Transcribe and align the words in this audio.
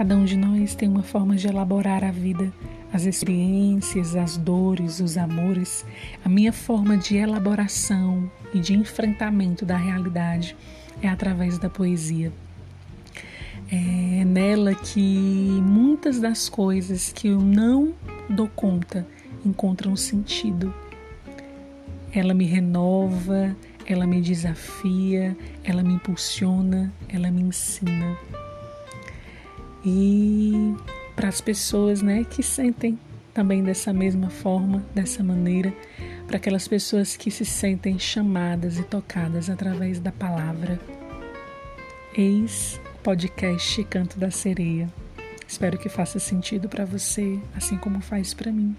Cada 0.00 0.16
um 0.16 0.24
de 0.24 0.34
nós 0.34 0.74
tem 0.74 0.88
uma 0.88 1.02
forma 1.02 1.36
de 1.36 1.46
elaborar 1.46 2.02
a 2.02 2.10
vida, 2.10 2.50
as 2.90 3.04
experiências, 3.04 4.16
as 4.16 4.34
dores, 4.38 4.98
os 4.98 5.18
amores. 5.18 5.84
A 6.24 6.28
minha 6.30 6.54
forma 6.54 6.96
de 6.96 7.18
elaboração 7.18 8.32
e 8.54 8.60
de 8.60 8.72
enfrentamento 8.72 9.66
da 9.66 9.76
realidade 9.76 10.56
é 11.02 11.06
através 11.06 11.58
da 11.58 11.68
poesia. 11.68 12.32
É 13.70 14.24
nela 14.24 14.74
que 14.74 15.60
muitas 15.66 16.18
das 16.18 16.48
coisas 16.48 17.12
que 17.12 17.28
eu 17.28 17.38
não 17.38 17.92
dou 18.26 18.48
conta 18.48 19.06
encontram 19.44 19.94
sentido. 19.96 20.74
Ela 22.10 22.32
me 22.32 22.46
renova, 22.46 23.54
ela 23.84 24.06
me 24.06 24.22
desafia, 24.22 25.36
ela 25.62 25.82
me 25.82 25.92
impulsiona, 25.92 26.90
ela 27.06 27.30
me 27.30 27.42
ensina. 27.42 28.16
E 29.84 30.74
para 31.16 31.28
as 31.28 31.40
pessoas 31.40 32.02
né, 32.02 32.24
que 32.24 32.42
sentem 32.42 32.98
também 33.32 33.62
dessa 33.62 33.92
mesma 33.92 34.28
forma, 34.28 34.84
dessa 34.94 35.22
maneira, 35.22 35.72
para 36.26 36.36
aquelas 36.36 36.68
pessoas 36.68 37.16
que 37.16 37.30
se 37.30 37.44
sentem 37.44 37.98
chamadas 37.98 38.78
e 38.78 38.82
tocadas 38.82 39.48
através 39.48 39.98
da 39.98 40.12
palavra. 40.12 40.80
Eis 42.16 42.80
o 42.94 42.98
podcast 42.98 43.82
Canto 43.84 44.18
da 44.18 44.30
Sereia. 44.30 44.88
Espero 45.46 45.78
que 45.78 45.88
faça 45.88 46.18
sentido 46.18 46.68
para 46.68 46.84
você, 46.84 47.38
assim 47.56 47.76
como 47.76 48.00
faz 48.00 48.34
para 48.34 48.52
mim. 48.52 48.76